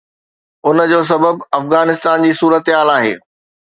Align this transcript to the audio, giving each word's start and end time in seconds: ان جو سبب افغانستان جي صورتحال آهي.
ان 0.67 0.77
جو 0.93 1.03
سبب 1.11 1.37
افغانستان 1.59 2.29
جي 2.29 2.35
صورتحال 2.43 2.97
آهي. 3.01 3.19